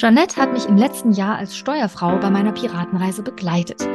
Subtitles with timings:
[0.00, 3.86] Jeanette hat mich im letzten Jahr als Steuerfrau bei meiner Piratenreise begleitet.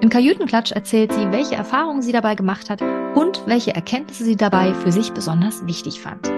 [0.00, 2.80] Im Kajütenklatsch erzählt sie, welche Erfahrungen sie dabei gemacht hat
[3.16, 6.37] und welche Erkenntnisse sie dabei für sich besonders wichtig fand.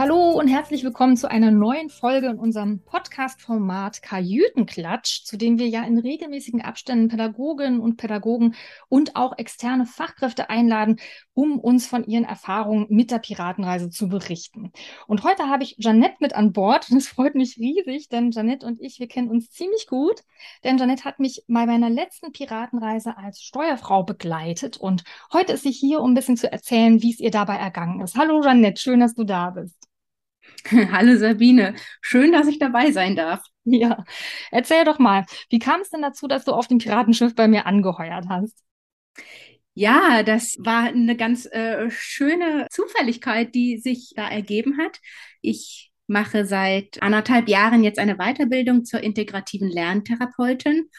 [0.00, 5.68] Hallo und herzlich willkommen zu einer neuen Folge in unserem Podcast-Format Kajütenklatsch, zu dem wir
[5.68, 8.54] ja in regelmäßigen Abständen Pädagoginnen und Pädagogen
[8.88, 10.96] und auch externe Fachkräfte einladen,
[11.34, 14.72] um uns von ihren Erfahrungen mit der Piratenreise zu berichten.
[15.06, 18.66] Und heute habe ich Janette mit an Bord und es freut mich riesig, denn Janette
[18.66, 20.22] und ich, wir kennen uns ziemlich gut,
[20.64, 25.72] denn Janette hat mich bei meiner letzten Piratenreise als Steuerfrau begleitet und heute ist sie
[25.72, 28.16] hier, um ein bisschen zu erzählen, wie es ihr dabei ergangen ist.
[28.16, 29.89] Hallo Janette, schön, dass du da bist.
[30.92, 33.42] Hallo Sabine, schön, dass ich dabei sein darf.
[33.64, 34.04] Ja,
[34.50, 37.66] erzähl doch mal, wie kam es denn dazu, dass du auf dem Piratenschiff bei mir
[37.66, 38.62] angeheuert hast?
[39.74, 44.98] Ja, das war eine ganz äh, schöne Zufälligkeit, die sich da ergeben hat.
[45.40, 50.90] Ich mache seit anderthalb Jahren jetzt eine Weiterbildung zur integrativen Lerntherapeutin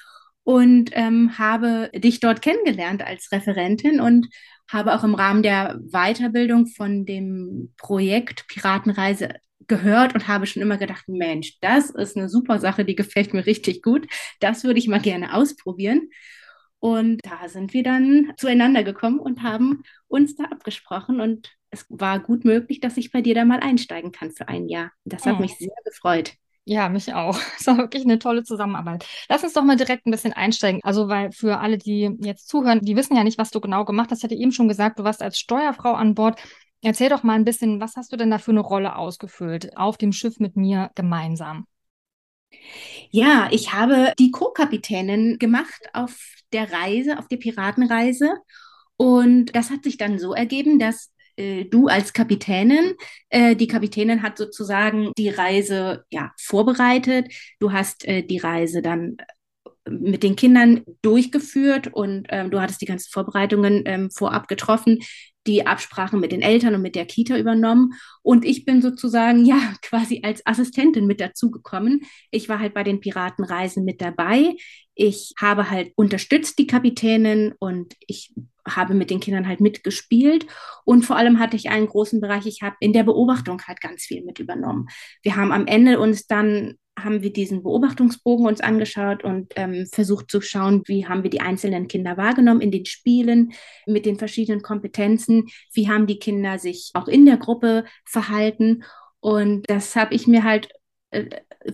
[0.44, 4.28] und ähm, habe dich dort kennengelernt als Referentin und
[4.70, 9.36] habe auch im Rahmen der Weiterbildung von dem Projekt Piratenreise
[9.72, 13.46] gehört und habe schon immer gedacht, Mensch, das ist eine super Sache, die gefällt mir
[13.46, 14.06] richtig gut.
[14.42, 16.10] Das würde ich mal gerne ausprobieren.
[16.80, 21.22] Und da sind wir dann zueinander gekommen und haben uns da abgesprochen.
[21.22, 24.68] Und es war gut möglich, dass ich bei dir da mal einsteigen kann für ein
[24.68, 24.92] Jahr.
[25.06, 25.42] Das hat oh.
[25.42, 26.34] mich sehr gefreut.
[26.66, 27.40] Ja, mich auch.
[27.60, 29.06] Es war wirklich eine tolle Zusammenarbeit.
[29.30, 30.82] Lass uns doch mal direkt ein bisschen einsteigen.
[30.84, 34.12] Also, weil für alle, die jetzt zuhören, die wissen ja nicht, was du genau gemacht
[34.12, 34.20] hast.
[34.20, 36.42] Ich hatte eben schon gesagt, du warst als Steuerfrau an Bord.
[36.84, 39.98] Erzähl doch mal ein bisschen, was hast du denn da für eine Rolle ausgefüllt auf
[39.98, 41.66] dem Schiff mit mir gemeinsam?
[43.12, 46.18] Ja, ich habe die Co-Kapitänin gemacht auf
[46.54, 48.36] der Reise, auf der Piratenreise.
[48.98, 52.96] Und das hat sich dann so ergeben, dass äh, du als Kapitänin,
[53.30, 57.32] äh, die Kapitänin hat sozusagen die Reise ja vorbereitet.
[57.60, 59.18] Du hast äh, die Reise dann
[59.90, 65.00] mit den Kindern durchgeführt und ähm, du hattest die ganzen Vorbereitungen ähm, vorab getroffen,
[65.48, 67.94] die Absprachen mit den Eltern und mit der Kita übernommen.
[68.22, 72.02] Und ich bin sozusagen ja quasi als Assistentin mit dazugekommen.
[72.30, 74.56] Ich war halt bei den Piratenreisen mit dabei.
[74.94, 78.34] Ich habe halt unterstützt die Kapitänin und ich
[78.68, 80.46] habe mit den Kindern halt mitgespielt
[80.86, 84.04] und vor allem hatte ich einen großen Bereich, ich habe in der Beobachtung halt ganz
[84.04, 84.88] viel mit übernommen.
[85.24, 90.32] Wir haben am Ende uns dann haben wir diesen Beobachtungsbogen uns angeschaut und ähm, versucht
[90.32, 93.54] zu schauen, wie haben wir die einzelnen Kinder wahrgenommen in den Spielen
[93.86, 98.84] mit den verschiedenen Kompetenzen, wie haben die Kinder sich auch in der Gruppe verhalten.
[99.20, 100.70] Und das habe ich mir halt
[101.12, 101.26] äh,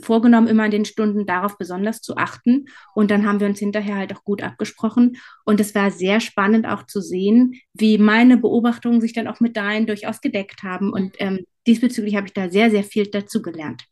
[0.02, 2.66] vorgenommen, immer in den Stunden darauf besonders zu achten.
[2.96, 5.18] Und dann haben wir uns hinterher halt auch gut abgesprochen.
[5.46, 9.56] Und es war sehr spannend auch zu sehen, wie meine Beobachtungen sich dann auch mit
[9.56, 10.92] deinen durchaus gedeckt haben.
[10.92, 13.86] Und ähm, diesbezüglich habe ich da sehr, sehr viel dazu gelernt.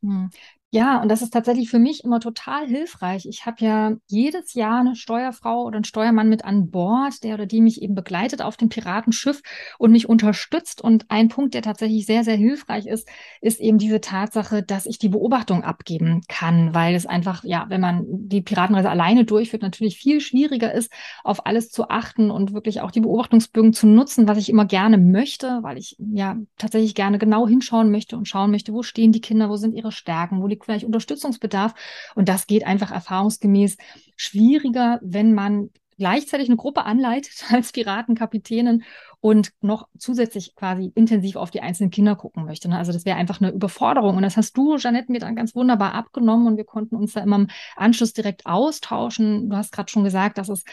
[0.75, 3.25] Ja, und das ist tatsächlich für mich immer total hilfreich.
[3.27, 7.45] Ich habe ja jedes Jahr eine Steuerfrau oder einen Steuermann mit an Bord, der oder
[7.45, 9.41] die mich eben begleitet auf dem Piratenschiff
[9.77, 10.81] und mich unterstützt.
[10.81, 13.07] Und ein Punkt, der tatsächlich sehr, sehr hilfreich ist,
[13.39, 17.79] ist eben diese Tatsache, dass ich die Beobachtung abgeben kann, weil es einfach, ja, wenn
[17.79, 20.91] man die Piratenreise alleine durchführt, natürlich viel schwieriger ist,
[21.23, 24.97] auf alles zu achten und wirklich auch die Beobachtungsbögen zu nutzen, was ich immer gerne
[24.97, 29.21] möchte, weil ich ja tatsächlich gerne genau hinschauen möchte und schauen möchte, wo stehen die
[29.21, 31.73] Kinder, wo sind ihre Stärken, wo vielleicht Unterstützungsbedarf.
[32.15, 33.77] Und das geht einfach erfahrungsgemäß
[34.15, 38.83] schwieriger, wenn man gleichzeitig eine Gruppe anleitet als Piratenkapitänin
[39.19, 42.69] und noch zusätzlich quasi intensiv auf die einzelnen Kinder gucken möchte.
[42.69, 42.77] Ne?
[42.77, 44.17] Also das wäre einfach eine Überforderung.
[44.17, 47.21] Und das hast du, Janette, mir dann ganz wunderbar abgenommen und wir konnten uns da
[47.21, 49.49] immer im Anschluss direkt austauschen.
[49.49, 50.63] Du hast gerade schon gesagt, dass es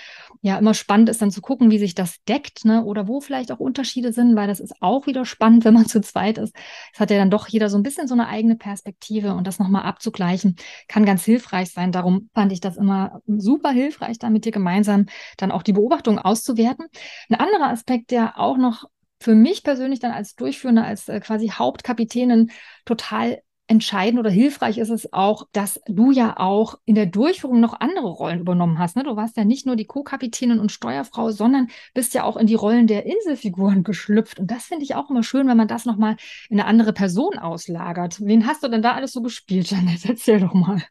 [0.41, 2.85] ja immer spannend ist, dann zu gucken, wie sich das deckt ne?
[2.85, 6.01] oder wo vielleicht auch Unterschiede sind, weil das ist auch wieder spannend, wenn man zu
[6.01, 6.55] zweit ist.
[6.93, 9.59] Es hat ja dann doch jeder so ein bisschen so eine eigene Perspektive und das
[9.59, 10.57] nochmal abzugleichen,
[10.89, 11.93] kann ganz hilfreich sein.
[11.93, 15.07] Darum fand ich das immer super hilfreich, da mit dir gemeinsam
[15.37, 16.87] dann auch die Beobachtung auszuwerten.
[17.29, 18.85] Ein anderer Aspekt, der auch noch
[19.21, 22.51] für mich persönlich dann als Durchführende, als äh, quasi Hauptkapitänin
[22.85, 23.39] total
[23.69, 28.09] entscheidend oder hilfreich ist es auch, dass du ja auch in der Durchführung noch andere
[28.09, 28.97] Rollen übernommen hast.
[28.97, 29.05] Ne?
[29.05, 32.55] Du warst ja nicht nur die Co-Kapitänin und Steuerfrau, sondern bist ja auch in die
[32.55, 34.41] Rollen der Inselfiguren geschlüpft.
[34.41, 36.17] Und das finde ich auch immer schön, wenn man das nochmal
[36.51, 38.21] in eine andere Person auslagert.
[38.21, 40.05] Wen hast du denn da alles so gespielt, Janet?
[40.05, 40.83] Erzähl doch mal.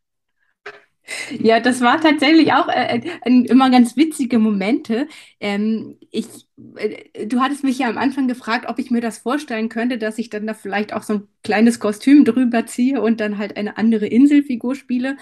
[1.39, 5.07] Ja, das war tatsächlich auch äh, äh, immer ganz witzige Momente.
[5.39, 6.27] Ähm, ich,
[6.77, 10.17] äh, du hattest mich ja am Anfang gefragt, ob ich mir das vorstellen könnte, dass
[10.17, 13.77] ich dann da vielleicht auch so ein kleines Kostüm drüber ziehe und dann halt eine
[13.77, 15.17] andere Inselfigur spiele.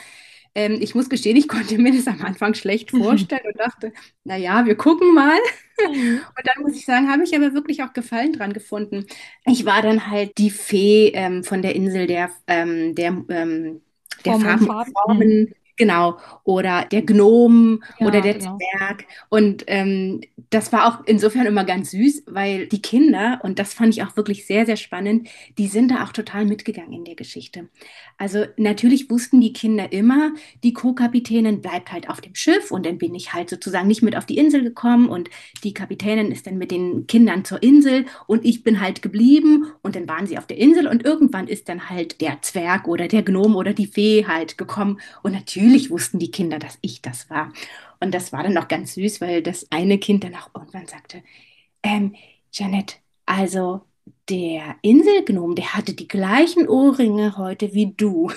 [0.55, 3.93] Ähm, ich muss gestehen, ich konnte mir das am Anfang schlecht vorstellen und dachte,
[4.23, 5.37] naja, wir gucken mal.
[5.79, 6.21] Mhm.
[6.37, 9.05] Und dann muss ich sagen, habe ich aber wirklich auch Gefallen dran gefunden.
[9.45, 13.81] Ich war dann halt die Fee ähm, von der Insel der, ähm, der, ähm,
[14.25, 14.91] der Farben, Farben.
[14.91, 18.57] Formen Genau, oder der Gnom ja, oder der genau.
[18.57, 19.05] Zwerg.
[19.29, 23.93] Und ähm, das war auch insofern immer ganz süß, weil die Kinder, und das fand
[23.93, 27.69] ich auch wirklich sehr, sehr spannend, die sind da auch total mitgegangen in der Geschichte.
[28.19, 30.33] Also natürlich wussten die Kinder immer,
[30.63, 34.17] die Co-Kapitänin bleibt halt auf dem Schiff und dann bin ich halt sozusagen nicht mit
[34.17, 35.29] auf die Insel gekommen und
[35.63, 39.95] die Kapitänin ist dann mit den Kindern zur Insel und ich bin halt geblieben und
[39.95, 43.23] dann waren sie auf der Insel und irgendwann ist dann halt der Zwerg oder der
[43.23, 47.53] Gnom oder die Fee halt gekommen und natürlich wussten die Kinder, dass ich das war.
[48.01, 51.23] Und das war dann auch ganz süß, weil das eine Kind dann auch irgendwann sagte,
[51.83, 52.15] ähm,
[52.51, 53.81] Janet, also
[54.29, 58.31] der Inselgnom, der hatte die gleichen Ohrringe heute wie du.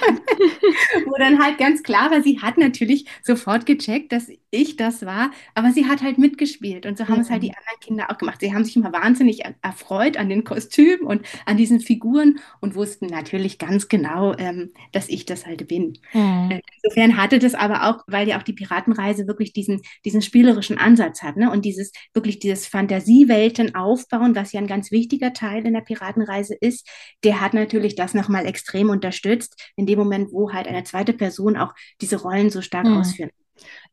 [1.06, 5.30] Wo dann halt ganz klar war, sie hat natürlich sofort gecheckt, dass ich das war,
[5.54, 7.20] aber sie hat halt mitgespielt und so haben mhm.
[7.20, 8.40] es halt die anderen Kinder auch gemacht.
[8.40, 13.06] Sie haben sich immer wahnsinnig erfreut an den Kostümen und an diesen Figuren und wussten
[13.06, 15.98] natürlich ganz genau, ähm, dass ich das halt bin.
[16.12, 16.50] Mhm.
[16.50, 20.78] Äh, insofern hatte das aber auch, weil ja auch die Piratenreise wirklich diesen, diesen spielerischen
[20.78, 21.50] Ansatz hat ne?
[21.50, 26.54] und dieses wirklich dieses Fantasiewelten aufbauen, was ja ein ganz wichtiger Teil in der Piratenreise
[26.54, 26.88] ist,
[27.24, 31.56] der hat natürlich das nochmal extrem unterstützt, in dem Moment, wo halt eine zweite Person
[31.56, 32.98] auch diese Rollen so stark mhm.
[32.98, 33.30] ausführen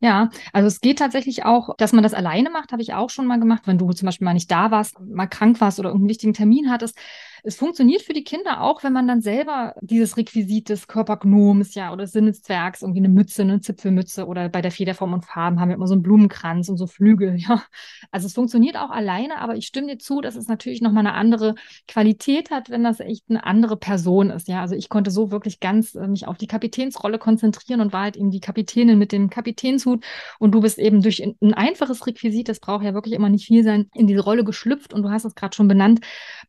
[0.00, 3.26] ja, also es geht tatsächlich auch, dass man das alleine macht, habe ich auch schon
[3.26, 6.10] mal gemacht, wenn du zum Beispiel mal nicht da warst, mal krank warst oder irgendeinen
[6.10, 6.98] wichtigen Termin hattest,
[7.46, 11.92] es funktioniert für die Kinder auch, wenn man dann selber dieses Requisit des Körpergnoms, ja,
[11.92, 15.76] oder Sinneszwergs, irgendwie eine Mütze, eine Zipfelmütze oder bei der Federform und Farben haben wir
[15.76, 17.62] immer so einen Blumenkranz und so Flügel, ja.
[18.10, 21.14] Also es funktioniert auch alleine, aber ich stimme dir zu, dass es natürlich nochmal eine
[21.14, 21.54] andere
[21.86, 24.60] Qualität hat, wenn das echt eine andere Person ist, ja.
[24.60, 28.16] Also ich konnte so wirklich ganz äh, mich auf die Kapitänsrolle konzentrieren und war halt
[28.16, 30.04] eben die Kapitänin mit dem Kapitänshut
[30.40, 33.62] und du bist eben durch ein einfaches Requisit, das braucht ja wirklich immer nicht viel
[33.62, 36.00] sein, in diese Rolle geschlüpft und du hast es gerade schon benannt.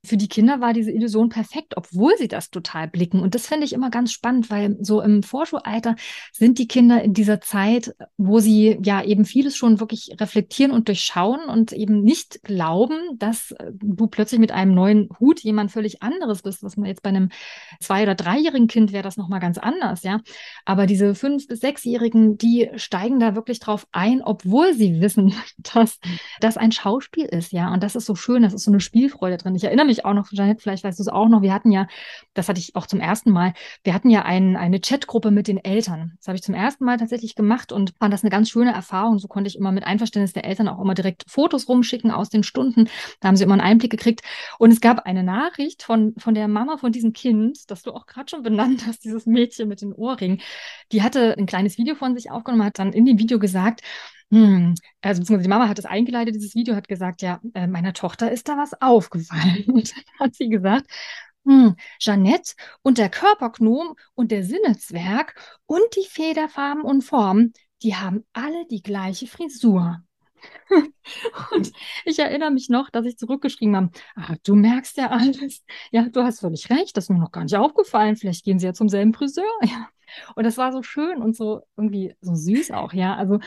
[0.03, 3.19] Für die Kinder war diese Illusion perfekt, obwohl sie das total blicken.
[3.19, 5.95] Und das finde ich immer ganz spannend, weil so im Vorschulalter
[6.31, 10.87] sind die Kinder in dieser Zeit, wo sie ja eben vieles schon wirklich reflektieren und
[10.87, 16.01] durchschauen und eben nicht glauben, dass äh, du plötzlich mit einem neuen Hut jemand völlig
[16.01, 16.63] anderes bist.
[16.63, 17.29] Was man jetzt bei einem
[17.79, 20.21] zwei- oder dreijährigen Kind wäre das nochmal ganz anders, ja.
[20.65, 25.33] Aber diese fünf- bis sechsjährigen, die steigen da wirklich drauf ein, obwohl sie wissen,
[25.73, 25.99] dass
[26.39, 27.73] das ein Schauspiel ist, ja.
[27.73, 29.55] Und das ist so schön, das ist so eine Spielfreude drin.
[29.55, 31.87] Ich erinnere mich auch noch, Janet, vielleicht weißt du es auch noch, wir hatten ja,
[32.33, 33.53] das hatte ich auch zum ersten Mal,
[33.83, 36.13] wir hatten ja ein, eine Chatgruppe mit den Eltern.
[36.17, 39.19] Das habe ich zum ersten Mal tatsächlich gemacht und fand das eine ganz schöne Erfahrung.
[39.19, 42.43] So konnte ich immer mit Einverständnis der Eltern auch immer direkt Fotos rumschicken aus den
[42.43, 42.89] Stunden.
[43.21, 44.21] Da haben sie immer einen Einblick gekriegt.
[44.59, 48.05] Und es gab eine Nachricht von, von der Mama von diesem Kind, das du auch
[48.05, 50.41] gerade schon benannt hast, dieses Mädchen mit den Ohrringen.
[50.91, 53.81] Die hatte ein kleines Video von sich aufgenommen, hat dann in dem Video gesagt,
[54.31, 57.93] hm, also beziehungsweise die Mama hat das eingeleitet, dieses Video, hat gesagt, ja, äh, meiner
[57.93, 59.65] Tochter ist da was aufgefallen.
[59.67, 60.87] Und dann hat sie gesagt,
[61.45, 65.33] hm, Jeannette und der Körpergnom und der Sinnezwerg
[65.65, 70.01] und die Federfarben und Formen, die haben alle die gleiche Frisur.
[71.51, 71.71] Und
[72.05, 75.63] ich erinnere mich noch, dass ich zurückgeschrieben habe, ah, du merkst ja alles.
[75.91, 78.15] Ja, du hast völlig recht, das ist mir noch gar nicht aufgefallen.
[78.17, 79.45] Vielleicht gehen sie ja zum selben Friseur.
[79.63, 79.89] Ja.
[80.35, 83.15] Und das war so schön und so irgendwie so süß auch, ja.
[83.15, 83.39] Also,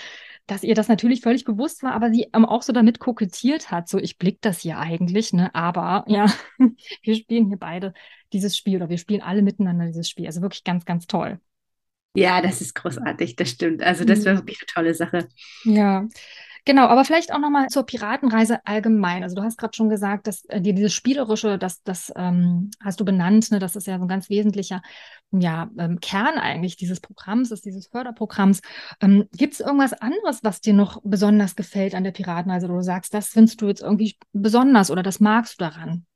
[0.46, 3.88] dass ihr das natürlich völlig bewusst war, aber sie ähm, auch so damit kokettiert hat,
[3.88, 6.26] so ich blick das hier eigentlich, ne, aber ja,
[7.02, 7.94] wir spielen hier beide
[8.32, 10.26] dieses Spiel oder wir spielen alle miteinander dieses Spiel.
[10.26, 11.40] Also wirklich ganz, ganz toll.
[12.14, 13.82] Ja, das ist großartig, das stimmt.
[13.82, 14.38] Also das war mhm.
[14.38, 15.28] wirklich eine tolle Sache.
[15.64, 16.08] Ja.
[16.64, 19.22] Genau, aber vielleicht auch nochmal zur Piratenreise allgemein.
[19.22, 23.04] Also du hast gerade schon gesagt, dass äh, dieses Spielerische, das, das ähm, hast du
[23.04, 24.82] benannt, ne, das ist ja so ein ganz wesentlicher
[25.32, 28.60] ja, ähm, Kern eigentlich dieses Programms, ist dieses Förderprogramms.
[29.00, 32.82] Ähm, Gibt es irgendwas anderes, was dir noch besonders gefällt an der Piratenreise, wo du
[32.82, 36.06] sagst, das findest du jetzt irgendwie besonders oder das magst du daran?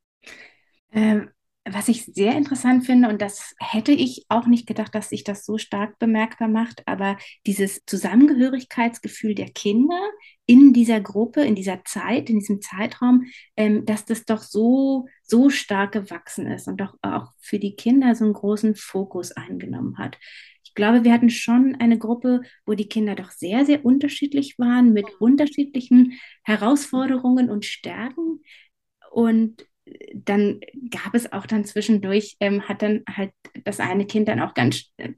[1.66, 5.46] Was ich sehr interessant finde, und das hätte ich auch nicht gedacht, dass sich das
[5.46, 7.16] so stark bemerkbar macht, aber
[7.46, 9.98] dieses Zusammengehörigkeitsgefühl der Kinder
[10.44, 13.24] in dieser Gruppe, in dieser Zeit, in diesem Zeitraum,
[13.56, 18.14] ähm, dass das doch so, so stark gewachsen ist und doch auch für die Kinder
[18.14, 20.18] so einen großen Fokus eingenommen hat.
[20.64, 24.92] Ich glaube, wir hatten schon eine Gruppe, wo die Kinder doch sehr, sehr unterschiedlich waren,
[24.92, 28.42] mit unterschiedlichen Herausforderungen und Stärken.
[29.10, 29.64] Und
[30.14, 30.60] dann
[30.90, 33.32] gab es auch dann zwischendurch, ähm, hat dann halt
[33.64, 35.12] das eine Kind dann auch ganz äh,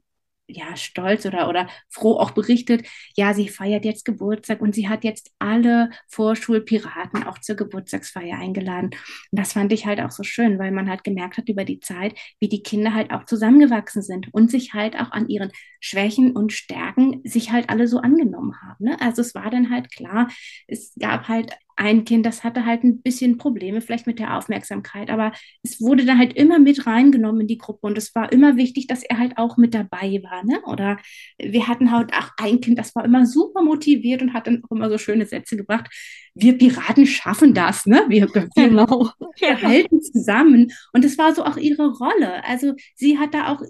[0.49, 5.03] ja, stolz oder, oder froh auch berichtet, ja, sie feiert jetzt Geburtstag und sie hat
[5.03, 8.91] jetzt alle Vorschulpiraten auch zur Geburtstagsfeier eingeladen.
[9.31, 11.81] Und das fand ich halt auch so schön, weil man halt gemerkt hat über die
[11.81, 16.35] Zeit, wie die Kinder halt auch zusammengewachsen sind und sich halt auch an ihren Schwächen
[16.35, 18.85] und Stärken sich halt alle so angenommen haben.
[18.85, 19.01] Ne?
[19.01, 20.29] Also es war dann halt klar,
[20.67, 25.09] es gab halt ein Kind, das hatte halt ein bisschen Probleme vielleicht mit der Aufmerksamkeit,
[25.09, 25.31] aber
[25.63, 28.87] es wurde dann halt immer mit reingenommen in die Gruppe und es war immer wichtig,
[28.87, 30.43] dass er halt auch mit dabei war.
[30.43, 30.61] Ne?
[30.65, 30.97] Oder
[31.37, 34.75] wir hatten halt auch ein Kind, das war immer super motiviert und hat dann auch
[34.75, 35.87] immer so schöne Sätze gebracht.
[36.39, 38.05] Wir Piraten schaffen das, ne?
[38.07, 39.09] Wir, wir, genau.
[39.39, 40.71] wir halten zusammen.
[40.93, 42.43] Und das war so auch ihre Rolle.
[42.45, 43.61] Also sie hat da auch,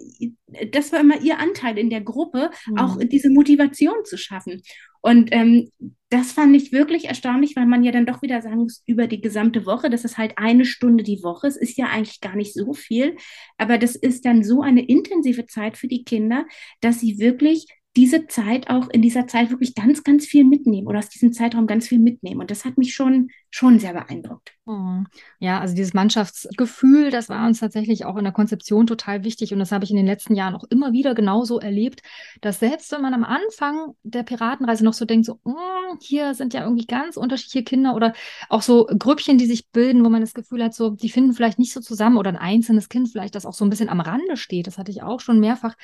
[0.72, 2.78] das war immer ihr Anteil in der Gruppe, mhm.
[2.78, 4.62] auch diese Motivation zu schaffen.
[5.00, 5.70] Und ähm,
[6.10, 9.20] das fand ich wirklich erstaunlich, weil man ja dann doch wieder sagen muss, über die
[9.20, 12.54] gesamte Woche, das ist halt eine Stunde die Woche, es ist ja eigentlich gar nicht
[12.54, 13.16] so viel,
[13.58, 16.46] aber das ist dann so eine intensive Zeit für die Kinder,
[16.80, 17.66] dass sie wirklich
[17.98, 21.66] diese Zeit auch in dieser Zeit wirklich ganz, ganz viel mitnehmen oder aus diesem Zeitraum
[21.66, 22.40] ganz viel mitnehmen.
[22.40, 24.52] Und das hat mich schon, schon sehr beeindruckt.
[24.66, 25.02] Oh.
[25.38, 29.54] Ja, also dieses Mannschaftsgefühl, das war uns tatsächlich auch in der Konzeption total wichtig.
[29.54, 32.02] Und das habe ich in den letzten Jahren auch immer wieder genauso erlebt,
[32.42, 36.52] dass selbst wenn man am Anfang der Piratenreise noch so denkt, so, oh, hier sind
[36.52, 38.12] ja irgendwie ganz unterschiedliche Kinder oder
[38.50, 41.58] auch so Grüppchen, die sich bilden, wo man das Gefühl hat, so, die finden vielleicht
[41.58, 44.36] nicht so zusammen oder ein einzelnes Kind vielleicht, das auch so ein bisschen am Rande
[44.36, 44.66] steht.
[44.66, 45.76] Das hatte ich auch schon mehrfach,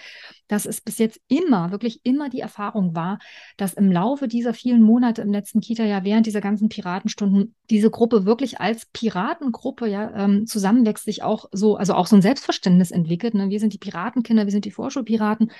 [0.48, 3.18] dass es bis jetzt immer, wirklich immer die Erfahrung war,
[3.56, 8.26] dass im Laufe dieser vielen Monate im letzten Kita-Jahr während dieser ganzen Piratenstunden diese Gruppe
[8.26, 13.34] wirklich als Piratengruppe ja ähm, zusammenwächst, sich auch so, also auch so ein Selbstverständnis entwickelt.
[13.34, 13.48] Ne?
[13.48, 15.50] Wir sind die Piratenkinder, wir sind die Vorschulpiraten.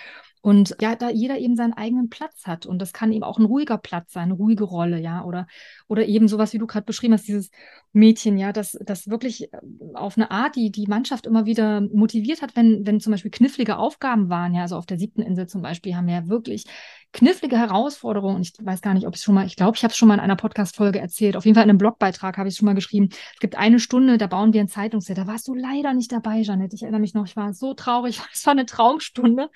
[0.45, 2.67] Und ja, da jeder eben seinen eigenen Platz hat.
[2.67, 5.25] Und das kann eben auch ein ruhiger Platz sein, eine ruhige Rolle, ja.
[5.25, 5.47] Oder,
[5.89, 7.51] oder eben sowas, wie du gerade beschrieben hast, dieses
[7.95, 9.59] Mädchen, ja, das, das wirklich äh,
[9.95, 13.79] auf eine Art, die die Mannschaft immer wieder motiviert hat, wenn, wenn zum Beispiel knifflige
[13.79, 16.67] Aufgaben waren, ja, also auf der siebten Insel zum Beispiel haben wir ja wirklich
[17.15, 18.37] knifflige Herausforderungen.
[18.37, 19.97] Und ich weiß gar nicht, ob ich es schon mal, ich glaube, ich habe es
[19.97, 21.39] schon mal in einer Podcast-Folge erzählt.
[21.39, 23.09] Auf jeden Fall in einem Blogbeitrag habe ich es schon mal geschrieben.
[23.33, 25.17] Es gibt eine Stunde, da bauen wir ein Zeitungsset.
[25.17, 26.75] Da warst du leider nicht dabei, Janet.
[26.75, 28.21] Ich erinnere mich noch, ich war so traurig.
[28.35, 29.49] Es war eine Traumstunde.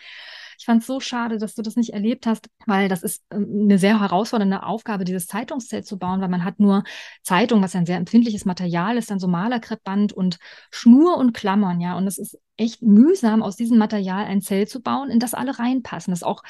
[0.58, 3.62] Ich fand es so schade, dass du das nicht erlebt hast, weil das ist ähm,
[3.62, 6.82] eine sehr herausfordernde Aufgabe, dieses Zeitungszelt zu bauen, weil man hat nur
[7.22, 10.38] Zeitung, was ein sehr empfindliches Material ist, dann so Malerkreppband und
[10.70, 11.96] Schnur und Klammern, ja.
[11.96, 15.58] Und es ist echt mühsam, aus diesem Material ein Zelt zu bauen, in das alle
[15.58, 16.10] reinpassen.
[16.10, 16.42] Das ist auch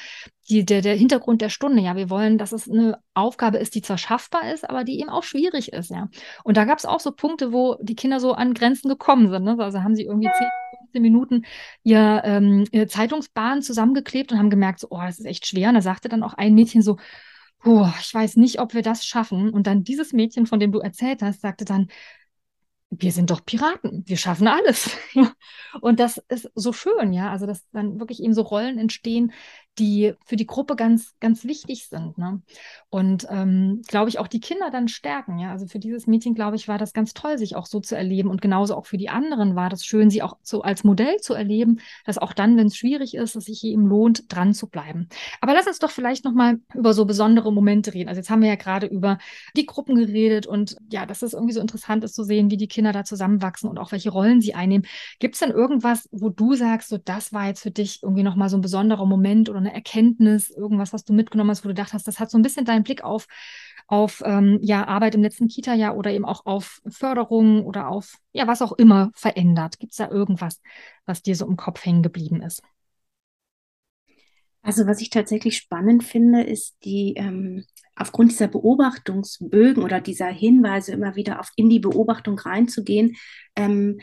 [0.49, 1.81] die, der, der Hintergrund der Stunde.
[1.81, 5.09] Ja, wir wollen, dass es eine Aufgabe ist, die zwar schaffbar ist, aber die eben
[5.09, 5.91] auch schwierig ist.
[5.91, 6.09] Ja.
[6.43, 9.43] Und da gab es auch so Punkte, wo die Kinder so an Grenzen gekommen sind.
[9.43, 9.55] Ne?
[9.59, 10.47] Also haben sie irgendwie 10,
[10.89, 11.45] 15 Minuten
[11.83, 15.69] ihr, ähm, ihre Zeitungsbahn zusammengeklebt und haben gemerkt, so, oh, das ist echt schwer.
[15.69, 16.97] Und da sagte dann auch ein Mädchen so,
[17.65, 19.49] Oh, ich weiß nicht, ob wir das schaffen.
[19.49, 21.87] Und dann dieses Mädchen, von dem du erzählt hast, sagte dann,
[22.89, 24.97] wir sind doch Piraten, wir schaffen alles.
[25.81, 27.31] und das ist so schön, ja.
[27.31, 29.33] Also, dass dann wirklich eben so Rollen entstehen,
[29.79, 32.17] die für die Gruppe ganz, ganz wichtig sind.
[32.17, 32.41] Ne?
[32.89, 35.39] Und ähm, glaube ich, auch die Kinder dann stärken.
[35.39, 35.51] Ja?
[35.51, 38.29] Also für dieses Mädchen, glaube ich, war das ganz toll, sich auch so zu erleben.
[38.29, 41.33] Und genauso auch für die anderen war das schön, sie auch so als Modell zu
[41.33, 45.07] erleben, dass auch dann, wenn es schwierig ist, es sich eben lohnt, dran zu bleiben.
[45.41, 48.09] Aber lass uns doch vielleicht nochmal über so besondere Momente reden.
[48.09, 49.17] Also jetzt haben wir ja gerade über
[49.55, 52.67] die Gruppen geredet und ja, dass es irgendwie so interessant ist zu sehen, wie die
[52.67, 54.85] Kinder da zusammenwachsen und auch welche Rollen sie einnehmen.
[55.19, 58.49] Gibt es denn irgendwas, wo du sagst, so das war jetzt für dich irgendwie nochmal
[58.49, 61.93] so ein besonderer Moment oder eine Erkenntnis, irgendwas, was du mitgenommen hast, wo du gedacht
[61.93, 63.27] hast, das hat so ein bisschen deinen Blick auf,
[63.87, 68.47] auf ähm, ja, Arbeit im letzten Kita-Jahr oder eben auch auf Förderung oder auf ja,
[68.47, 69.79] was auch immer verändert?
[69.79, 70.61] Gibt es da irgendwas,
[71.05, 72.61] was dir so im Kopf hängen geblieben ist?
[74.61, 80.91] Also was ich tatsächlich spannend finde, ist die ähm, aufgrund dieser Beobachtungsbögen oder dieser Hinweise
[80.91, 83.15] immer wieder auf in die Beobachtung reinzugehen,
[83.55, 83.99] ähm,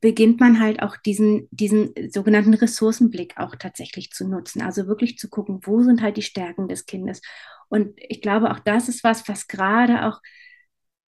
[0.00, 4.62] beginnt man halt auch diesen, diesen sogenannten Ressourcenblick auch tatsächlich zu nutzen.
[4.62, 7.20] Also wirklich zu gucken, wo sind halt die Stärken des Kindes.
[7.68, 10.20] Und ich glaube, auch das ist was, was gerade auch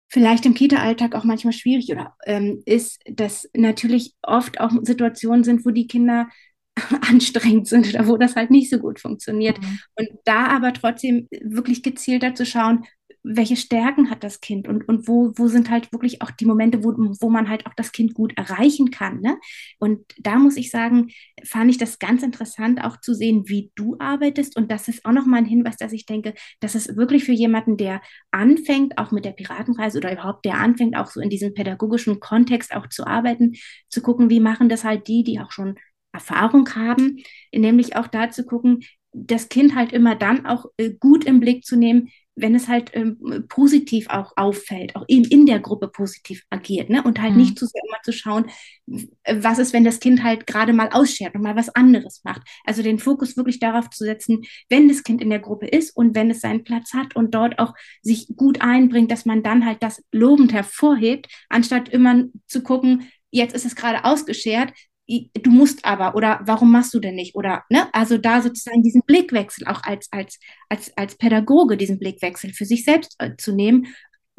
[0.08, 5.64] vielleicht im Kita-Alltag auch manchmal schwierig oder ähm, ist, dass natürlich oft auch Situationen sind,
[5.64, 6.28] wo die Kinder
[7.08, 9.60] anstrengend sind oder wo das halt nicht so gut funktioniert.
[9.60, 9.78] Mhm.
[9.94, 12.84] Und da aber trotzdem wirklich gezielter zu schauen,
[13.22, 16.82] welche Stärken hat das Kind und, und wo, wo sind halt wirklich auch die Momente,
[16.82, 19.20] wo, wo man halt auch das Kind gut erreichen kann.
[19.20, 19.38] Ne?
[19.78, 21.10] Und da muss ich sagen,
[21.44, 24.56] fand ich das ganz interessant auch zu sehen, wie du arbeitest.
[24.56, 27.76] Und das ist auch nochmal ein Hinweis, dass ich denke, dass es wirklich für jemanden,
[27.76, 28.00] der
[28.30, 32.74] anfängt, auch mit der Piratenreise oder überhaupt der anfängt, auch so in diesem pädagogischen Kontext
[32.74, 33.52] auch zu arbeiten,
[33.88, 35.78] zu gucken, wie machen das halt die, die auch schon
[36.12, 37.18] Erfahrung haben,
[37.54, 38.80] nämlich auch da zu gucken,
[39.12, 42.90] das Kind halt immer dann auch äh, gut im Blick zu nehmen, wenn es halt
[42.94, 47.02] ähm, positiv auch auffällt, auch in, in der Gruppe positiv agiert, ne?
[47.02, 47.38] Und halt mhm.
[47.38, 48.46] nicht zu sehr immer zu schauen,
[48.86, 52.42] was ist, wenn das Kind halt gerade mal ausschert und mal was anderes macht.
[52.64, 56.14] Also den Fokus wirklich darauf zu setzen, wenn das Kind in der Gruppe ist und
[56.14, 59.82] wenn es seinen Platz hat und dort auch sich gut einbringt, dass man dann halt
[59.82, 64.72] das lobend hervorhebt, anstatt immer zu gucken, jetzt ist es gerade ausgeschert,
[65.10, 69.02] du musst aber oder warum machst du denn nicht oder ne also da sozusagen diesen
[69.06, 70.38] Blickwechsel auch als als
[70.68, 73.88] als als Pädagoge diesen Blickwechsel für sich selbst äh, zu nehmen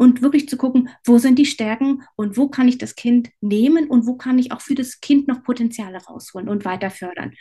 [0.01, 3.87] und wirklich zu gucken, wo sind die Stärken und wo kann ich das Kind nehmen
[3.87, 7.33] und wo kann ich auch für das Kind noch Potenziale rausholen und weiter fördern.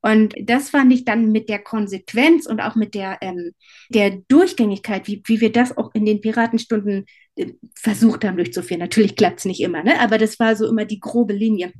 [0.00, 3.50] Und das fand ich dann mit der Konsequenz und auch mit der, ähm,
[3.90, 7.04] der Durchgängigkeit, wie, wie wir das auch in den Piratenstunden
[7.36, 8.80] äh, versucht haben durchzuführen.
[8.80, 10.00] Natürlich klappt es nicht immer, ne?
[10.00, 11.74] aber das war so immer die grobe Linie.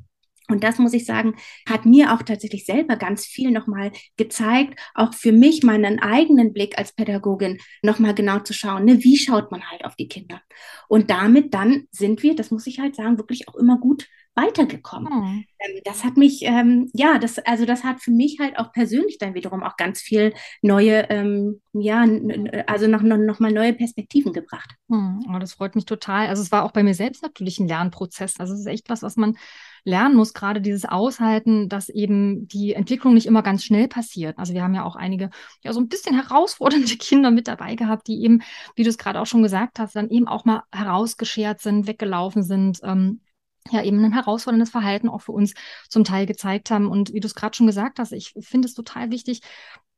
[0.49, 1.35] Und das muss ich sagen,
[1.69, 6.79] hat mir auch tatsächlich selber ganz viel nochmal gezeigt, auch für mich meinen eigenen Blick
[6.79, 10.41] als Pädagogin nochmal genau zu schauen, ne, wie schaut man halt auf die Kinder.
[10.89, 15.13] Und damit dann sind wir, das muss ich halt sagen, wirklich auch immer gut weitergekommen.
[15.13, 15.45] Mhm.
[15.85, 19.35] das hat mich, ähm, ja, das, also das hat für mich halt auch persönlich dann
[19.35, 22.07] wiederum auch ganz viel neue, ähm, ja,
[22.67, 24.71] also noch, noch, noch mal neue Perspektiven gebracht.
[24.89, 25.25] Mhm.
[25.35, 26.29] Oh, das freut mich total.
[26.29, 28.39] Also es war auch bei mir selbst natürlich ein Lernprozess.
[28.39, 29.37] Also es ist echt was, was man
[29.85, 34.39] lernen muss, gerade dieses Aushalten, dass eben die Entwicklung nicht immer ganz schnell passiert.
[34.39, 35.31] Also wir haben ja auch einige,
[35.63, 38.43] ja, so ein bisschen herausfordernde Kinder mit dabei gehabt, die eben,
[38.77, 42.43] wie du es gerade auch schon gesagt hast, dann eben auch mal herausgeschert sind, weggelaufen
[42.43, 42.81] sind.
[42.83, 43.21] Ähm,
[43.77, 45.55] ja eben ein herausforderndes Verhalten auch für uns
[45.89, 46.89] zum Teil gezeigt haben.
[46.89, 49.41] Und wie du es gerade schon gesagt hast, ich finde es total wichtig,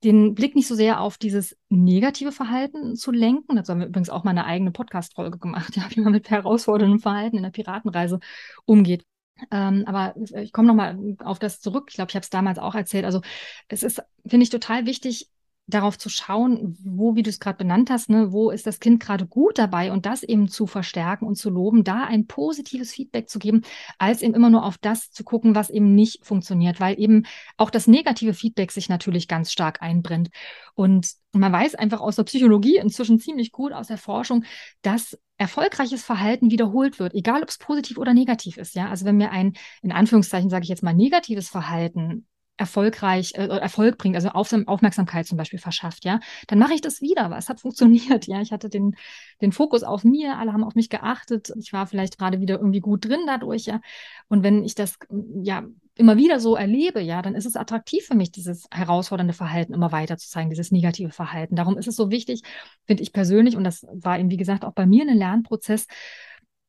[0.02, 3.56] den Blick nicht so sehr auf dieses negative Verhalten zu lenken.
[3.56, 7.00] Dazu haben wir übrigens auch mal eine eigene Podcast-Folge gemacht, ja, wie man mit herausforderndem
[7.00, 8.20] Verhalten in der Piratenreise
[8.64, 9.04] umgeht.
[9.50, 11.86] Ähm, aber ich komme nochmal auf das zurück.
[11.88, 13.04] Ich glaube, ich habe es damals auch erzählt.
[13.04, 13.22] Also
[13.68, 15.30] es ist, finde ich, total wichtig,
[15.70, 19.00] darauf zu schauen, wo, wie du es gerade benannt hast, ne, wo ist das Kind
[19.00, 23.28] gerade gut dabei und das eben zu verstärken und zu loben, da ein positives Feedback
[23.28, 23.62] zu geben,
[23.98, 27.24] als eben immer nur auf das zu gucken, was eben nicht funktioniert, weil eben
[27.56, 30.30] auch das negative Feedback sich natürlich ganz stark einbrennt.
[30.74, 34.44] Und man weiß einfach aus der Psychologie inzwischen ziemlich gut aus der Forschung,
[34.83, 38.74] dass erfolgreiches Verhalten wiederholt wird, egal ob es positiv oder negativ ist.
[38.74, 42.26] Ja, also wenn mir ein, in Anführungszeichen sage ich jetzt mal, negatives Verhalten
[42.61, 47.01] erfolgreich äh, Erfolg bringt, also Auf Aufmerksamkeit zum Beispiel verschafft, ja, dann mache ich das
[47.01, 48.40] wieder, weil es hat funktioniert, ja.
[48.40, 48.94] Ich hatte den,
[49.40, 52.81] den Fokus auf mir, alle haben auf mich geachtet, ich war vielleicht gerade wieder irgendwie
[52.81, 53.81] gut drin dadurch, ja.
[54.29, 54.99] Und wenn ich das
[55.42, 55.64] ja
[55.96, 59.92] immer wieder so erlebe, ja, dann ist es attraktiv für mich, dieses herausfordernde Verhalten immer
[59.92, 61.57] weiter zu zeigen, dieses negative Verhalten.
[61.57, 62.42] Darum ist es so wichtig,
[62.87, 65.87] finde ich persönlich, und das war eben, wie gesagt, auch bei mir ein Lernprozess,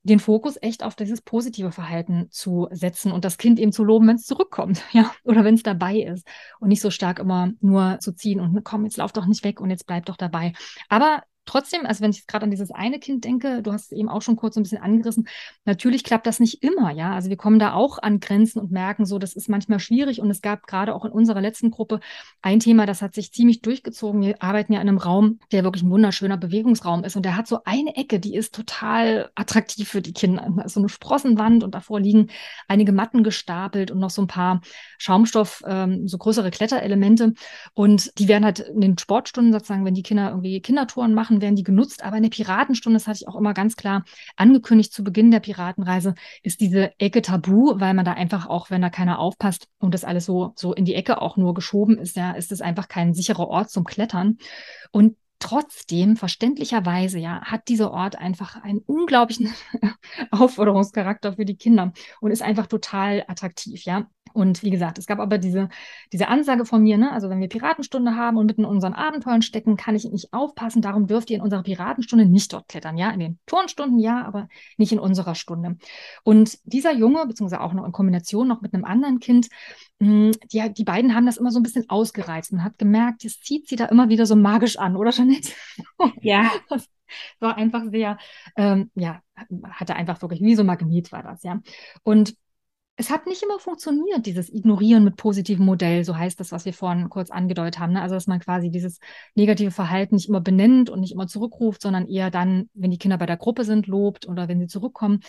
[0.03, 4.07] den Fokus echt auf dieses positive Verhalten zu setzen und das Kind eben zu loben,
[4.07, 6.27] wenn es zurückkommt, ja, oder wenn es dabei ist
[6.59, 9.61] und nicht so stark immer nur zu ziehen und komm, jetzt lauf doch nicht weg
[9.61, 10.53] und jetzt bleib doch dabei.
[10.89, 14.09] Aber trotzdem, also wenn ich gerade an dieses eine Kind denke, du hast es eben
[14.09, 15.27] auch schon kurz ein bisschen angerissen,
[15.65, 17.13] natürlich klappt das nicht immer, ja.
[17.13, 20.29] Also wir kommen da auch an Grenzen und merken so, das ist manchmal schwierig und
[20.29, 21.99] es gab gerade auch in unserer letzten Gruppe
[22.41, 24.21] ein Thema, das hat sich ziemlich durchgezogen.
[24.21, 27.47] Wir arbeiten ja in einem Raum, der wirklich ein wunderschöner Bewegungsraum ist und der hat
[27.47, 30.47] so eine Ecke, die ist total attraktiv für die Kinder.
[30.67, 32.27] So eine Sprossenwand und davor liegen
[32.67, 34.61] einige Matten gestapelt und noch so ein paar
[34.97, 37.33] Schaumstoff, ähm, so größere Kletterelemente
[37.73, 41.41] und die werden halt in den Sportstunden sozusagen, wenn die Kinder irgendwie Kindertouren machen, Sachen
[41.41, 44.03] werden die genutzt, aber in der Piratenstunde, das hatte ich auch immer ganz klar
[44.35, 46.13] angekündigt zu Beginn der Piratenreise,
[46.43, 50.03] ist diese Ecke tabu, weil man da einfach auch, wenn da keiner aufpasst und das
[50.03, 53.13] alles so, so in die Ecke auch nur geschoben ist, ja, ist es einfach kein
[53.13, 54.37] sicherer Ort zum Klettern.
[54.91, 59.51] Und Trotzdem, verständlicherweise, ja, hat dieser Ort einfach einen unglaublichen
[60.31, 64.07] Aufforderungscharakter für die Kinder und ist einfach total attraktiv, ja.
[64.33, 65.69] Und wie gesagt, es gab aber diese,
[66.11, 67.11] diese Ansage von mir, ne?
[67.11, 70.81] also wenn wir Piratenstunde haben und mitten in unseren Abenteuern stecken, kann ich nicht aufpassen,
[70.81, 74.47] darum dürft ihr in unserer Piratenstunde nicht dort klettern, ja, in den Turnstunden ja, aber
[74.77, 75.77] nicht in unserer Stunde.
[76.23, 79.47] Und dieser Junge, beziehungsweise auch noch in Kombination noch mit einem anderen Kind,
[79.99, 82.51] mh, hm, die, die beiden haben das immer so ein bisschen ausgereizt.
[82.53, 85.51] Man hat gemerkt, das zieht sie da immer wieder so magisch an, oder Jeanette?
[86.21, 86.51] Ja.
[86.69, 86.87] Das
[87.39, 88.17] war einfach sehr,
[88.55, 89.21] ähm, ja,
[89.69, 91.59] hatte einfach wirklich, wie so Magnet war das, ja.
[92.03, 92.35] Und
[92.97, 96.73] es hat nicht immer funktioniert, dieses Ignorieren mit positivem Modell, so heißt das, was wir
[96.73, 97.93] vorhin kurz angedeutet haben.
[97.93, 98.01] Ne?
[98.01, 98.99] Also, dass man quasi dieses
[99.33, 103.17] negative Verhalten nicht immer benennt und nicht immer zurückruft, sondern eher dann, wenn die Kinder
[103.17, 105.21] bei der Gruppe sind, lobt oder wenn sie zurückkommen.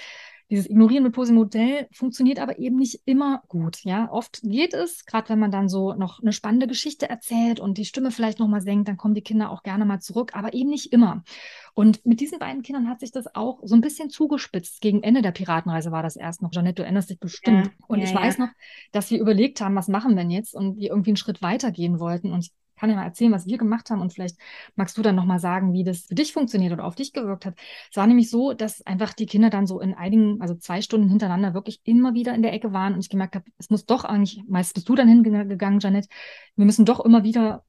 [0.53, 3.83] Dieses Ignorieren mit positivem Modell funktioniert aber eben nicht immer gut.
[3.85, 7.79] Ja, oft geht es, gerade wenn man dann so noch eine spannende Geschichte erzählt und
[7.79, 10.69] die Stimme vielleicht nochmal senkt, dann kommen die Kinder auch gerne mal zurück, aber eben
[10.69, 11.25] nicht immer.
[11.73, 14.83] Und mit diesen beiden Kindern hat sich das auch so ein bisschen zugespitzt.
[14.83, 16.51] Gegen Ende der Piratenreise war das erst noch.
[16.51, 17.69] Jeanette, du erinnerst dich bestimmt.
[17.69, 18.51] Ja, und ja, ich weiß noch,
[18.93, 21.99] dass wir überlegt haben, was machen wir denn jetzt und wir irgendwie einen Schritt weitergehen
[21.99, 22.31] wollten.
[22.31, 22.53] Und ich
[22.83, 24.37] kann dir mal erzählen, was wir gemacht haben und vielleicht
[24.75, 27.55] magst du dann nochmal sagen, wie das für dich funktioniert oder auf dich gewirkt hat.
[27.89, 31.09] Es war nämlich so, dass einfach die Kinder dann so in einigen, also zwei Stunden
[31.09, 34.03] hintereinander wirklich immer wieder in der Ecke waren und ich gemerkt habe, es muss doch
[34.03, 36.09] eigentlich, meist bist du dann hingegangen, Janet,
[36.57, 37.65] wir müssen doch immer wieder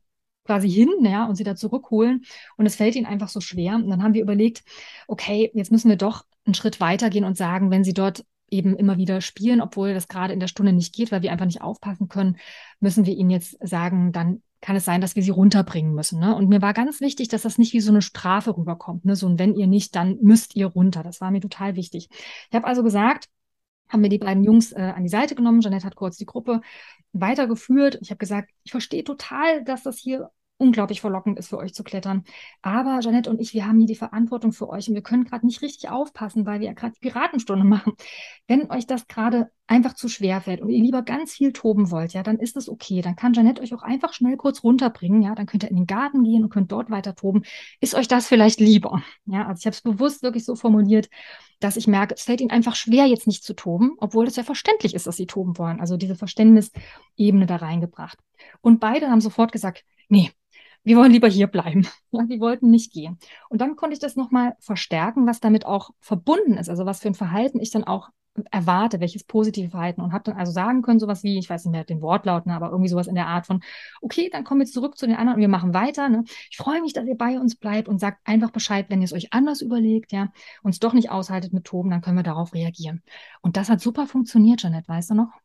[0.46, 2.26] quasi hin, ja, und sie da zurückholen.
[2.58, 3.76] Und es fällt ihnen einfach so schwer.
[3.76, 4.64] Und dann haben wir überlegt,
[5.08, 8.98] okay, jetzt müssen wir doch einen Schritt weitergehen und sagen, wenn sie dort eben immer
[8.98, 12.08] wieder spielen, obwohl das gerade in der Stunde nicht geht, weil wir einfach nicht aufpassen
[12.08, 12.38] können,
[12.80, 16.20] müssen wir ihnen jetzt sagen, dann kann es sein, dass wir sie runterbringen müssen.
[16.20, 16.34] Ne?
[16.34, 19.04] Und mir war ganz wichtig, dass das nicht wie so eine Strafe rüberkommt.
[19.04, 19.16] Ne?
[19.18, 21.04] So ein wenn ihr nicht, dann müsst ihr runter.
[21.04, 22.08] Das war mir total wichtig.
[22.50, 23.28] Ich habe also gesagt,
[23.90, 25.60] haben wir die beiden Jungs äh, an die Seite genommen.
[25.60, 26.62] Jeanette hat kurz die Gruppe
[27.12, 28.00] weitergeführt.
[28.02, 31.84] Ich habe gesagt, ich verstehe total, dass das hier unglaublich verlockend ist für euch zu
[31.84, 32.24] klettern.
[32.62, 35.46] Aber Janette und ich, wir haben hier die Verantwortung für euch und wir können gerade
[35.46, 37.94] nicht richtig aufpassen, weil wir ja gerade die Piratenstunde machen.
[38.48, 42.14] Wenn euch das gerade einfach zu schwer fällt und ihr lieber ganz viel toben wollt,
[42.14, 43.02] ja, dann ist das okay.
[43.02, 45.88] Dann kann Janette euch auch einfach schnell kurz runterbringen, ja, dann könnt ihr in den
[45.88, 47.44] Garten gehen und könnt dort weiter toben.
[47.80, 49.02] Ist euch das vielleicht lieber?
[49.26, 51.10] Ja, also ich habe es bewusst wirklich so formuliert,
[51.60, 54.44] dass ich merke, es fällt ihnen einfach schwer, jetzt nicht zu toben, obwohl es ja
[54.44, 55.80] verständlich ist, dass sie toben wollen.
[55.80, 58.20] Also diese Verständnisebene da reingebracht.
[58.62, 60.32] Und beide haben sofort gesagt, nee,
[60.84, 61.88] wir wollen lieber hier bleiben.
[62.16, 63.18] Ja, die wollten nicht gehen.
[63.50, 67.08] Und dann konnte ich das nochmal verstärken, was damit auch verbunden ist, also was für
[67.08, 68.12] ein Verhalten ich dann auch
[68.52, 71.72] erwarte, welches positive Verhalten und habe dann also sagen können, sowas wie, ich weiß nicht
[71.72, 73.62] mehr den Wortlaut, ne, aber irgendwie sowas in der Art von,
[74.02, 76.10] okay, dann kommen wir zurück zu den anderen und wir machen weiter.
[76.10, 76.24] Ne?
[76.50, 79.14] Ich freue mich, dass ihr bei uns bleibt und sagt einfach Bescheid, wenn ihr es
[79.14, 80.32] euch anders überlegt, ja,
[80.64, 83.04] uns doch nicht aushaltet mit Toben, dann können wir darauf reagieren.
[83.42, 85.43] Und das hat super funktioniert, Janet, weißt du noch?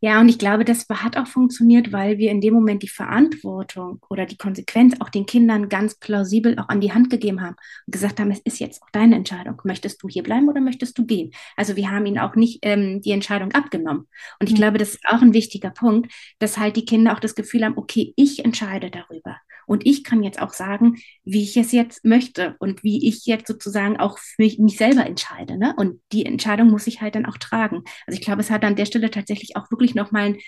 [0.00, 4.00] Ja, und ich glaube, das hat auch funktioniert, weil wir in dem Moment die Verantwortung
[4.08, 7.92] oder die Konsequenz auch den Kindern ganz plausibel auch an die Hand gegeben haben und
[7.92, 9.60] gesagt haben, es ist jetzt auch deine Entscheidung.
[9.64, 11.32] Möchtest du hier bleiben oder möchtest du gehen?
[11.56, 14.06] Also wir haben ihnen auch nicht ähm, die Entscheidung abgenommen.
[14.40, 14.58] Und ich mhm.
[14.58, 17.78] glaube, das ist auch ein wichtiger Punkt, dass halt die Kinder auch das Gefühl haben,
[17.78, 19.36] okay, ich entscheide darüber.
[19.66, 23.46] Und ich kann jetzt auch sagen, wie ich es jetzt möchte und wie ich jetzt
[23.46, 25.58] sozusagen auch für mich, mich selber entscheide.
[25.58, 25.74] Ne?
[25.76, 27.82] Und die Entscheidung muss ich halt dann auch tragen.
[28.06, 30.38] Also ich glaube, es hat an der Stelle tatsächlich auch wirklich nochmal ein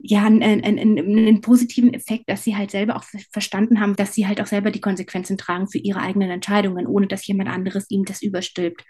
[0.00, 4.28] ja, einen, einen, einen, positiven Effekt, dass sie halt selber auch verstanden haben, dass sie
[4.28, 8.04] halt auch selber die Konsequenzen tragen für ihre eigenen Entscheidungen, ohne dass jemand anderes ihm
[8.04, 8.84] das überstülpt.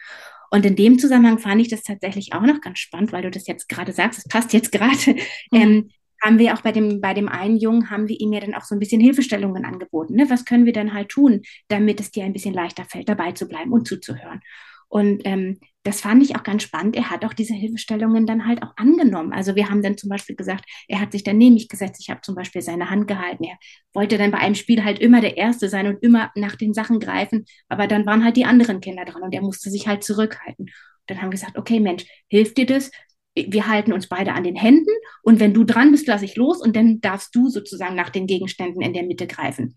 [0.51, 3.47] Und in dem Zusammenhang fand ich das tatsächlich auch noch ganz spannend, weil du das
[3.47, 5.15] jetzt gerade sagst, es passt jetzt gerade.
[5.51, 5.61] Mhm.
[5.61, 5.91] Ähm,
[6.23, 8.65] haben wir auch bei dem, bei dem einen Jungen, haben wir ihm ja dann auch
[8.65, 10.15] so ein bisschen Hilfestellungen angeboten.
[10.15, 10.29] Ne?
[10.29, 13.47] Was können wir denn halt tun, damit es dir ein bisschen leichter fällt, dabei zu
[13.47, 14.41] bleiben und zuzuhören?
[14.89, 16.97] Und ähm, das fand ich auch ganz spannend.
[16.97, 19.33] Er hat auch diese Hilfestellungen dann halt auch angenommen.
[19.33, 22.01] Also wir haben dann zum Beispiel gesagt, er hat sich dann neben mich gesetzt.
[22.01, 23.45] Ich habe zum Beispiel seine Hand gehalten.
[23.45, 23.57] Er
[23.93, 27.01] wollte dann bei einem Spiel halt immer der Erste sein und immer nach den Sachen
[27.01, 27.45] greifen.
[27.69, 30.71] Aber dann waren halt die anderen Kinder dran und er musste sich halt zurückhalten.
[31.07, 32.91] Dann haben wir gesagt, okay, Mensch, hilft dir das?
[33.49, 34.91] Wir halten uns beide an den Händen
[35.23, 38.27] und wenn du dran bist, lasse ich los und dann darfst du sozusagen nach den
[38.27, 39.75] Gegenständen in der Mitte greifen.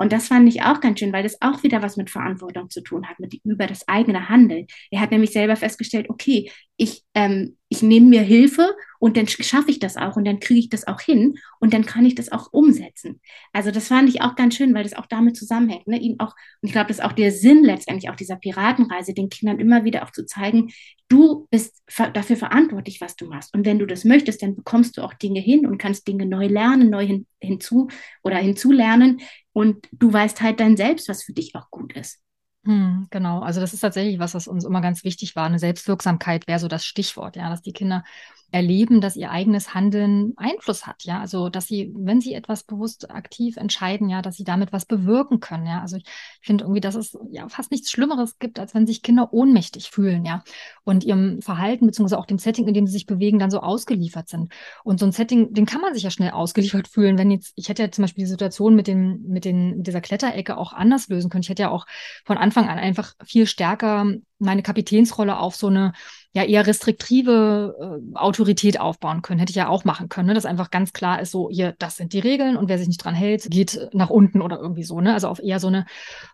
[0.00, 2.80] Und das fand ich auch ganz schön, weil das auch wieder was mit Verantwortung zu
[2.80, 4.66] tun hat, mit über das eigene Handeln.
[4.90, 9.70] Er hat nämlich selber festgestellt, okay, ich, ähm, ich nehme mir Hilfe und dann schaffe
[9.70, 12.30] ich das auch und dann kriege ich das auch hin und dann kann ich das
[12.30, 13.20] auch umsetzen.
[13.52, 15.88] Also das fand ich auch ganz schön, weil das auch damit zusammenhängt.
[15.88, 15.98] Ne?
[15.98, 19.30] Ihn auch, und ich glaube, das ist auch der Sinn letztendlich auch dieser Piratenreise, den
[19.30, 20.70] Kindern immer wieder auch zu zeigen,
[21.08, 21.82] du bist
[22.12, 23.54] dafür verantwortlich, was du machst.
[23.54, 26.46] Und wenn du das möchtest, dann bekommst du auch Dinge hin und kannst Dinge neu
[26.46, 27.88] lernen, neu hin, hinzu
[28.22, 29.20] oder hinzulernen.
[29.52, 32.20] Und du weißt halt dann selbst, was für dich auch gut ist.
[32.64, 35.46] Hm, genau, also das ist tatsächlich was, was uns immer ganz wichtig war.
[35.46, 38.04] Eine Selbstwirksamkeit wäre so das Stichwort, ja, dass die Kinder
[38.52, 43.10] erleben, dass ihr eigenes Handeln Einfluss hat, ja, also dass sie, wenn sie etwas bewusst
[43.10, 46.04] aktiv entscheiden, ja, dass sie damit was bewirken können, ja, also ich
[46.42, 50.24] finde irgendwie, dass es ja fast nichts Schlimmeres gibt, als wenn sich Kinder ohnmächtig fühlen,
[50.24, 50.42] ja,
[50.84, 54.28] und ihrem Verhalten beziehungsweise auch dem Setting, in dem sie sich bewegen, dann so ausgeliefert
[54.28, 54.52] sind.
[54.82, 57.68] Und so ein Setting, den kann man sich ja schnell ausgeliefert fühlen, wenn jetzt, ich
[57.68, 61.08] hätte ja zum Beispiel die Situation mit den, mit den, mit dieser Kletterecke auch anders
[61.08, 61.42] lösen können.
[61.42, 61.86] Ich hätte ja auch
[62.24, 64.06] von Anfang an einfach viel stärker
[64.40, 65.92] meine Kapitänsrolle auf so eine
[66.32, 69.40] ja eher restriktive äh, Autorität aufbauen können.
[69.40, 70.34] Hätte ich ja auch machen können, ne?
[70.34, 73.04] dass einfach ganz klar ist, so, hier, das sind die Regeln und wer sich nicht
[73.04, 75.00] dran hält, geht nach unten oder irgendwie so.
[75.00, 75.12] Ne?
[75.12, 75.86] Also auf eher so eine,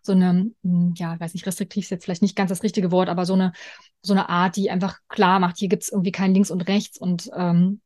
[0.02, 3.08] so eine, hm, ja, weiß nicht, restriktiv ist jetzt vielleicht nicht ganz das richtige Wort,
[3.08, 3.52] aber so eine,
[4.02, 6.98] so eine Art, die einfach klar macht, hier gibt es irgendwie kein Links und Rechts
[6.98, 7.80] und ähm,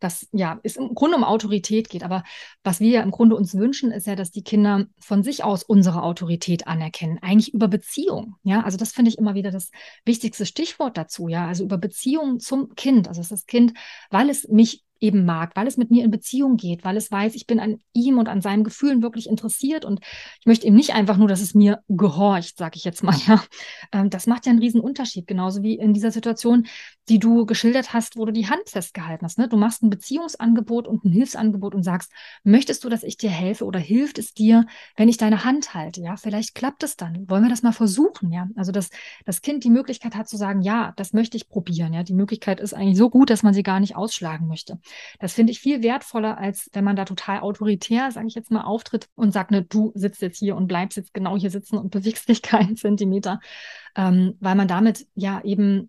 [0.00, 2.02] das ja es im Grunde um Autorität geht.
[2.02, 2.24] Aber
[2.62, 5.62] was wir ja im Grunde uns wünschen, ist ja, dass die Kinder von sich aus
[5.62, 8.36] unsere Autorität anerkennen, eigentlich über Beziehung.
[8.42, 9.70] Ja, also das finde ich immer wieder das
[10.04, 11.28] wichtigste Stichwort dazu.
[11.28, 13.08] Ja, also über Beziehung zum Kind.
[13.08, 13.74] Also das Kind,
[14.10, 17.34] weil es mich eben mag, weil es mit mir in Beziehung geht, weil es weiß,
[17.34, 20.00] ich bin an ihm und an seinen Gefühlen wirklich interessiert und
[20.40, 23.16] ich möchte eben nicht einfach nur, dass es mir gehorcht, sage ich jetzt mal.
[23.26, 23.42] Ja,
[23.92, 26.66] ähm, das macht ja einen riesen Unterschied, genauso wie in dieser Situation,
[27.08, 29.38] die du geschildert hast, wo du die Hand festgehalten hast.
[29.38, 29.48] Ne?
[29.48, 32.12] Du machst ein Beziehungsangebot und ein Hilfsangebot und sagst,
[32.44, 36.00] möchtest du, dass ich dir helfe oder hilft es dir, wenn ich deine Hand halte?
[36.00, 37.28] Ja, vielleicht klappt es dann.
[37.28, 38.32] Wollen wir das mal versuchen?
[38.32, 38.90] Ja, also dass
[39.24, 41.92] das Kind die Möglichkeit hat zu sagen, ja, das möchte ich probieren.
[41.92, 44.78] Ja, die Möglichkeit ist eigentlich so gut, dass man sie gar nicht ausschlagen möchte.
[45.18, 48.62] Das finde ich viel wertvoller, als wenn man da total autoritär, sage ich jetzt mal,
[48.62, 51.90] auftritt und sagt, ne, du sitzt jetzt hier und bleibst jetzt genau hier sitzen und
[51.92, 53.40] bewegst dich keinen Zentimeter,
[53.96, 55.88] ähm, weil man damit ja eben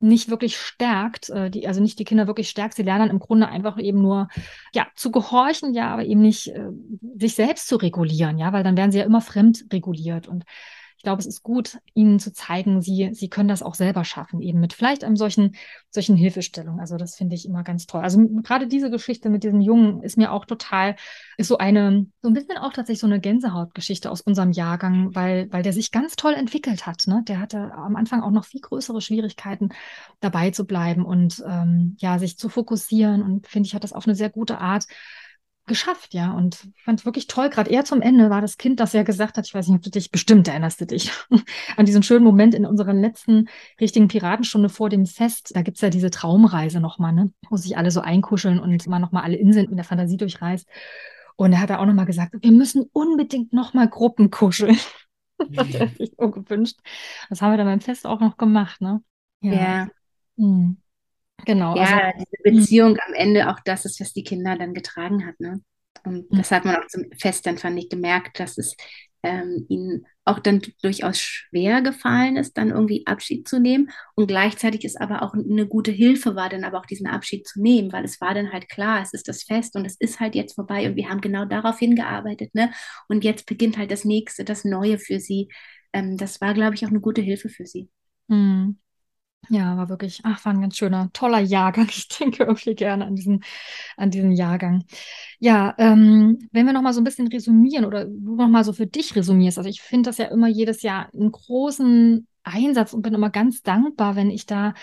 [0.00, 3.48] nicht wirklich stärkt, äh, die, also nicht die Kinder wirklich stärkt, sie lernen im Grunde
[3.48, 4.28] einfach eben nur,
[4.72, 6.68] ja, zu gehorchen, ja, aber eben nicht äh,
[7.18, 10.28] sich selbst zu regulieren, ja, weil dann werden sie ja immer fremd reguliert.
[10.28, 10.44] Und
[10.98, 14.42] ich glaube, es ist gut, ihnen zu zeigen, sie, sie können das auch selber schaffen,
[14.42, 15.54] eben mit vielleicht einem solchen,
[15.90, 16.80] solchen Hilfestellung.
[16.80, 18.02] Also das finde ich immer ganz toll.
[18.02, 20.96] Also gerade diese Geschichte mit diesem Jungen ist mir auch total,
[21.36, 25.46] ist so eine, so ein bisschen auch tatsächlich so eine Gänsehautgeschichte aus unserem Jahrgang, weil,
[25.52, 27.06] weil der sich ganz toll entwickelt hat.
[27.06, 27.22] Ne?
[27.28, 29.68] Der hatte am Anfang auch noch viel größere Schwierigkeiten,
[30.18, 33.22] dabei zu bleiben und ähm, ja, sich zu fokussieren.
[33.22, 34.88] Und finde ich, hat das auf eine sehr gute Art
[35.68, 36.32] geschafft, ja.
[36.32, 37.48] Und fand wirklich toll.
[37.48, 39.82] Gerade eher zum Ende war das Kind, das ja gesagt hat, ich weiß nicht, ob
[39.82, 41.12] du dich, bestimmt erinnerst du dich,
[41.76, 43.48] an diesen schönen Moment in unserer letzten
[43.80, 45.52] richtigen Piratenstunde vor dem Fest.
[45.54, 47.32] Da gibt's ja diese Traumreise nochmal, ne?
[47.48, 50.66] Wo sich alle so einkuscheln und man nochmal alle Inseln in der Fantasie durchreist.
[51.36, 54.76] Und er hat da auch nochmal gesagt, wir müssen unbedingt nochmal Gruppen kuscheln.
[55.50, 56.78] das hat er sich so gewünscht.
[57.28, 59.02] Das haben wir dann beim Fest auch noch gemacht, ne?
[59.40, 59.52] Ja.
[59.52, 59.88] ja.
[60.36, 60.78] Hm.
[61.44, 61.76] Genau.
[61.76, 62.56] Ja, also, diese.
[62.58, 63.02] Beziehung mh.
[63.06, 65.38] am Ende auch das ist, was die Kinder dann getragen hat.
[65.40, 65.60] Ne?
[66.04, 66.36] Und mhm.
[66.36, 68.76] das hat man auch zum Fest dann, fand ich, gemerkt, dass es
[69.22, 73.90] ähm, ihnen auch dann durchaus schwer gefallen ist, dann irgendwie Abschied zu nehmen.
[74.14, 77.60] Und gleichzeitig ist aber auch eine gute Hilfe war, dann aber auch diesen Abschied zu
[77.60, 80.34] nehmen, weil es war dann halt klar, es ist das Fest und es ist halt
[80.34, 82.54] jetzt vorbei und wir haben genau darauf hingearbeitet.
[82.54, 82.70] Ne?
[83.08, 85.48] Und jetzt beginnt halt das nächste, das Neue für sie.
[85.92, 87.88] Ähm, das war, glaube ich, auch eine gute Hilfe für sie.
[88.28, 88.78] Mhm.
[89.50, 91.88] Ja, war wirklich, ach, war ein ganz schöner, toller Jahrgang.
[91.90, 93.42] Ich denke irgendwie gerne an diesen,
[93.96, 94.84] an diesen Jahrgang.
[95.38, 99.16] Ja, ähm, wenn wir nochmal so ein bisschen resümieren oder du nochmal so für dich
[99.16, 99.58] resümierst.
[99.58, 103.62] Also ich finde das ja immer jedes Jahr einen großen Einsatz und bin immer ganz
[103.62, 104.74] dankbar, wenn ich da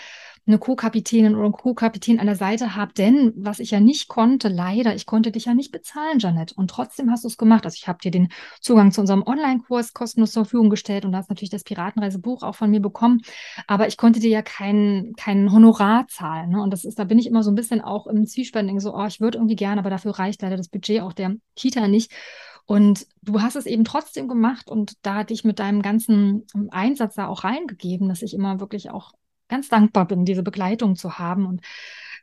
[0.46, 2.92] eine Co-Kapitänin oder einen Co-Kapitän an der Seite habe.
[2.94, 6.52] Denn was ich ja nicht konnte, leider, ich konnte dich ja nicht bezahlen, Janet.
[6.52, 7.64] Und trotzdem hast du es gemacht.
[7.64, 8.28] Also ich habe dir den
[8.60, 12.70] Zugang zu unserem Online-Kurs kostenlos zur Verfügung gestellt und hast natürlich das Piratenreisebuch auch von
[12.70, 13.22] mir bekommen.
[13.66, 16.50] Aber ich konnte dir ja kein, kein Honorar zahlen.
[16.50, 16.62] Ne?
[16.62, 19.06] Und das ist, da bin ich immer so ein bisschen auch im Zwiespältigen so, oh,
[19.06, 22.12] ich würde irgendwie gerne, aber dafür reicht leider das Budget auch der Kita nicht.
[22.66, 27.28] Und du hast es eben trotzdem gemacht und da dich mit deinem ganzen Einsatz da
[27.28, 29.12] auch reingegeben, dass ich immer wirklich auch
[29.48, 31.46] ganz dankbar bin, diese Begleitung zu haben.
[31.46, 31.60] Und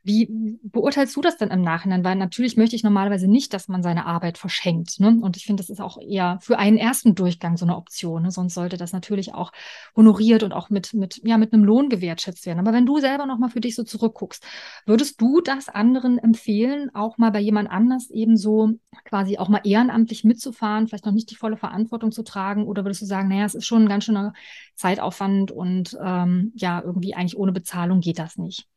[0.03, 2.03] wie beurteilst du das denn im Nachhinein?
[2.03, 4.99] Weil natürlich möchte ich normalerweise nicht, dass man seine Arbeit verschenkt.
[4.99, 5.17] Ne?
[5.21, 8.23] Und ich finde, das ist auch eher für einen ersten Durchgang so eine Option.
[8.23, 8.31] Ne?
[8.31, 9.53] Sonst sollte das natürlich auch
[9.95, 12.59] honoriert und auch mit, mit, ja, mit einem Lohn gewertschätzt werden.
[12.59, 14.43] Aber wenn du selber nochmal für dich so zurückguckst,
[14.85, 18.71] würdest du das anderen empfehlen, auch mal bei jemand anders eben so
[19.05, 22.65] quasi auch mal ehrenamtlich mitzufahren, vielleicht noch nicht die volle Verantwortung zu tragen?
[22.65, 24.33] Oder würdest du sagen, naja, es ist schon ein ganz schöner
[24.75, 28.67] Zeitaufwand und ähm, ja, irgendwie eigentlich ohne Bezahlung geht das nicht?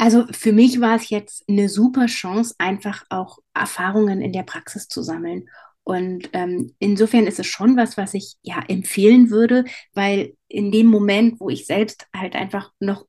[0.00, 4.88] Also für mich war es jetzt eine super Chance, einfach auch Erfahrungen in der Praxis
[4.88, 5.50] zu sammeln.
[5.84, 10.86] Und ähm, insofern ist es schon was, was ich ja empfehlen würde, weil in dem
[10.86, 13.04] Moment, wo ich selbst halt einfach noch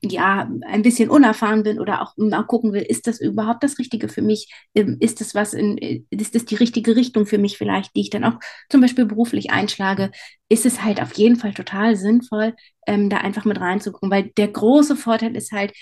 [0.00, 4.08] ja, ein bisschen unerfahren bin oder auch mal gucken will, ist das überhaupt das Richtige
[4.08, 4.52] für mich?
[4.74, 5.78] Ähm, ist das was in,
[6.10, 9.50] ist das die richtige Richtung für mich vielleicht, die ich dann auch zum Beispiel beruflich
[9.50, 10.10] einschlage?
[10.48, 12.54] Ist es halt auf jeden Fall total sinnvoll,
[12.86, 15.72] ähm, da einfach mit reinzugucken, weil der große Vorteil ist halt,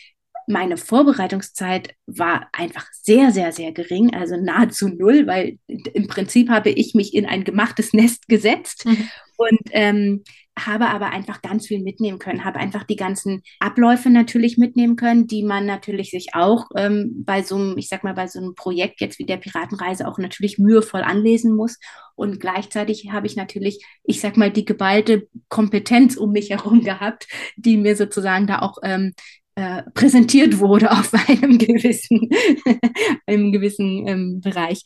[0.46, 6.70] meine Vorbereitungszeit war einfach sehr, sehr, sehr gering, also nahezu null, weil im Prinzip habe
[6.70, 8.84] ich mich in ein gemachtes Nest gesetzt.
[8.84, 9.08] Mhm.
[9.36, 10.24] Und ähm,
[10.58, 15.26] habe aber einfach ganz viel mitnehmen können, habe einfach die ganzen Abläufe natürlich mitnehmen können,
[15.26, 18.54] die man natürlich sich auch ähm, bei so einem, ich sag mal, bei so einem
[18.54, 21.78] Projekt jetzt wie der Piratenreise auch natürlich mühevoll anlesen muss.
[22.14, 27.26] Und gleichzeitig habe ich natürlich, ich sag mal, die geballte Kompetenz um mich herum gehabt,
[27.56, 29.14] die mir sozusagen da auch ähm,
[29.54, 32.28] äh, präsentiert wurde auf einem gewissen,
[33.26, 34.82] einem gewissen ähm, Bereich.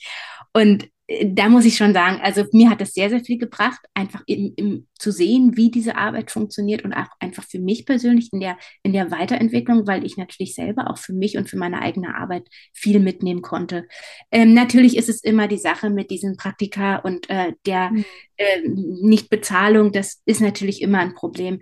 [0.53, 4.23] Und da muss ich schon sagen, also mir hat das sehr, sehr viel gebracht, einfach
[4.27, 8.41] im, im, zu sehen, wie diese Arbeit funktioniert und auch einfach für mich persönlich in
[8.41, 12.17] der, in der Weiterentwicklung, weil ich natürlich selber auch für mich und für meine eigene
[12.17, 13.87] Arbeit viel mitnehmen konnte.
[14.31, 17.93] Ähm, natürlich ist es immer die Sache mit diesen Praktika und äh, der
[18.37, 21.61] äh, Nichtbezahlung, das ist natürlich immer ein Problem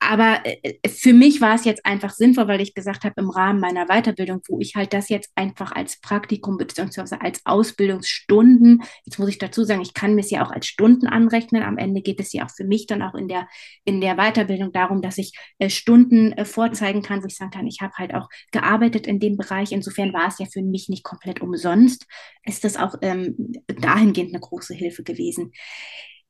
[0.00, 3.60] aber äh, für mich war es jetzt einfach sinnvoll, weil ich gesagt habe, im Rahmen
[3.60, 7.16] meiner Weiterbildung, wo ich halt das jetzt einfach als Praktikum bzw.
[7.20, 11.08] als Ausbildungsstunden, jetzt muss ich dazu sagen, ich kann mir es ja auch als Stunden
[11.08, 11.62] anrechnen.
[11.62, 13.48] Am Ende geht es ja auch für mich dann auch in der,
[13.84, 17.66] in der Weiterbildung darum, dass ich äh, Stunden äh, vorzeigen kann, wo ich sagen kann,
[17.66, 19.72] ich habe halt auch gearbeitet in dem Bereich.
[19.72, 22.06] Insofern war es ja für mich nicht komplett umsonst.
[22.44, 25.52] Ist das auch ähm, dahingehend eine große Hilfe gewesen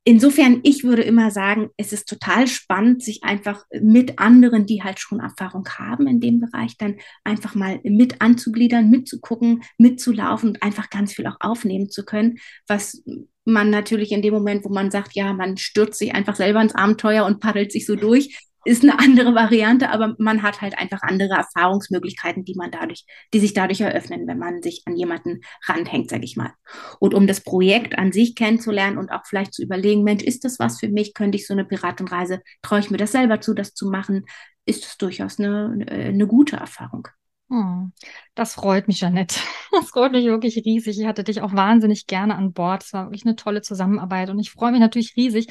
[0.09, 4.99] insofern, ich würde immer sagen, es ist total spannend, sich einfach mit anderen, die halt
[5.01, 10.89] schon Erfahrung haben in dem Bereich, dann einfach mal mit anzugliedern, mitzugucken, mitzulaufen und einfach
[10.89, 13.05] ganz viel auch aufnehmen zu können, was
[13.45, 16.75] man natürlich in dem Moment, wo man sagt, ja, man stürzt sich einfach selber ins
[16.75, 21.03] Abenteuer und paddelt sich so durch, ist eine andere Variante, aber man hat halt einfach
[21.03, 26.11] andere Erfahrungsmöglichkeiten, die man dadurch, die sich dadurch eröffnen, wenn man sich an jemanden ranhängt,
[26.11, 26.53] sage ich mal.
[27.01, 30.59] Und um das Projekt an sich kennenzulernen und auch vielleicht zu überlegen, Mensch, ist das
[30.59, 31.15] was für mich?
[31.15, 34.27] Könnte ich so eine Piratenreise, traue ich mir das selber zu, das zu machen?
[34.67, 37.09] Ist es durchaus eine, eine gute Erfahrung.
[37.51, 37.93] Hm,
[38.35, 39.41] das freut mich, Janette.
[39.71, 40.99] Das freut mich wirklich riesig.
[40.99, 42.83] Ich hatte dich auch wahnsinnig gerne an Bord.
[42.85, 45.47] Es war wirklich eine tolle Zusammenarbeit und ich freue mich natürlich riesig,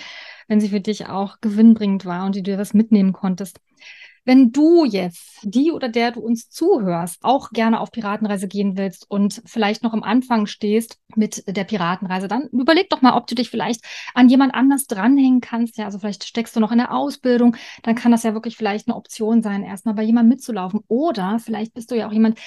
[0.48, 3.60] wenn sie für dich auch gewinnbringend war und du dir was mitnehmen konntest.
[4.28, 9.10] Wenn du jetzt, die oder der du uns zuhörst, auch gerne auf Piratenreise gehen willst
[9.10, 13.36] und vielleicht noch am Anfang stehst mit der Piratenreise, dann überleg doch mal, ob du
[13.36, 15.78] dich vielleicht an jemand anders dranhängen kannst.
[15.78, 18.90] Ja, also vielleicht steckst du noch in der Ausbildung, dann kann das ja wirklich vielleicht
[18.90, 20.82] eine Option sein, erstmal bei jemandem mitzulaufen.
[20.90, 22.38] Oder vielleicht bist du ja auch jemand,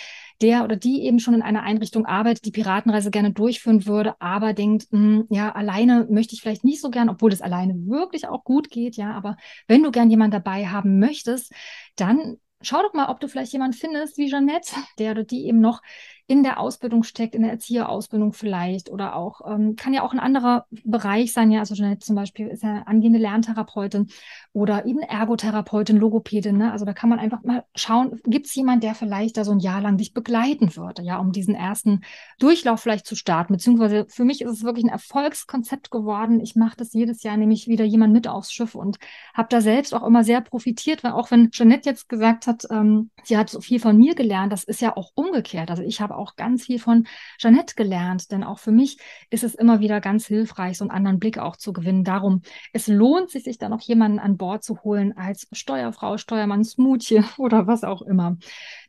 [0.40, 4.52] der oder die eben schon in einer Einrichtung arbeitet, die Piratenreise gerne durchführen würde, aber
[4.52, 8.26] denkt, mh, hm, ja, alleine möchte ich vielleicht nicht so gern, obwohl das alleine wirklich
[8.28, 9.36] auch gut geht, ja, aber
[9.68, 11.52] wenn du gern jemanden dabei haben möchtest,
[11.96, 15.60] dann schau doch mal, ob du vielleicht jemanden findest wie Jeanette, der oder die eben
[15.60, 15.82] noch
[16.30, 20.20] in der Ausbildung steckt, in der Erzieherausbildung vielleicht oder auch, ähm, kann ja auch ein
[20.20, 24.06] anderer Bereich sein, ja, also Jeanette zum Beispiel ist ja angehende Lerntherapeutin
[24.52, 26.70] oder eben Ergotherapeutin, Logopädin, ne?
[26.70, 29.58] also da kann man einfach mal schauen, gibt es jemanden, der vielleicht da so ein
[29.58, 32.02] Jahr lang dich begleiten würde, ja, um diesen ersten
[32.38, 36.76] Durchlauf vielleicht zu starten, beziehungsweise für mich ist es wirklich ein Erfolgskonzept geworden, ich mache
[36.76, 38.98] das jedes Jahr, nehme ich wieder jemand mit aufs Schiff und
[39.34, 43.10] habe da selbst auch immer sehr profitiert, weil auch wenn Jeanette jetzt gesagt hat, ähm,
[43.24, 46.19] sie hat so viel von mir gelernt, das ist ja auch umgekehrt, also ich habe
[46.20, 47.06] auch ganz viel von
[47.38, 48.98] Jeanette gelernt, denn auch für mich
[49.30, 52.04] ist es immer wieder ganz hilfreich, so einen anderen Blick auch zu gewinnen.
[52.04, 56.64] Darum, es lohnt sich, sich da noch jemanden an Bord zu holen als Steuerfrau, Steuermann,
[56.64, 58.36] Smoothie oder was auch immer.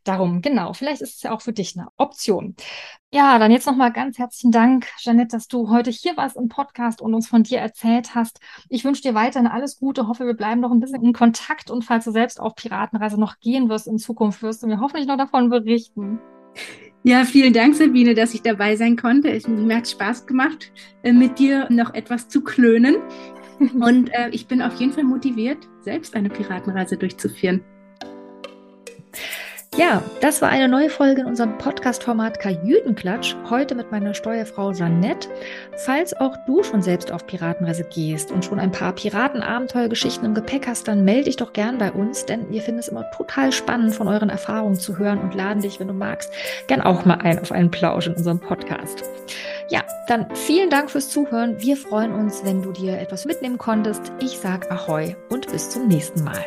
[0.04, 2.56] Darum, genau, vielleicht ist es ja auch für dich eine Option.
[3.14, 7.02] Ja, dann jetzt nochmal ganz herzlichen Dank, Jeanette, dass du heute hier warst im Podcast
[7.02, 8.40] und uns von dir erzählt hast.
[8.68, 11.84] Ich wünsche dir weiterhin alles Gute, hoffe, wir bleiben noch ein bisschen in Kontakt und
[11.84, 15.18] falls du selbst auf Piratenreise noch gehen wirst in Zukunft, wirst du mir hoffentlich noch
[15.18, 16.20] davon berichten.
[17.04, 19.28] Ja, vielen Dank, Sabine, dass ich dabei sein konnte.
[19.28, 20.70] Es, mir hat Spaß gemacht,
[21.02, 22.96] äh, mit dir noch etwas zu klönen.
[23.80, 27.60] Und äh, ich bin auf jeden Fall motiviert, selbst eine Piratenreise durchzuführen.
[29.78, 33.34] Ja, das war eine neue Folge in unserem Podcast-Format Kajütenklatsch.
[33.48, 35.30] Heute mit meiner Steuerfrau Jeannette.
[35.78, 40.66] Falls auch du schon selbst auf Piratenreise gehst und schon ein paar Piratenabenteuergeschichten im Gepäck
[40.66, 43.94] hast, dann melde dich doch gern bei uns, denn wir finden es immer total spannend,
[43.94, 46.30] von euren Erfahrungen zu hören und laden dich, wenn du magst,
[46.66, 49.04] gern auch mal ein auf einen Plausch in unserem Podcast.
[49.70, 51.62] Ja, dann vielen Dank fürs Zuhören.
[51.62, 54.12] Wir freuen uns, wenn du dir etwas mitnehmen konntest.
[54.20, 56.44] Ich sag Ahoi und bis zum nächsten Mal.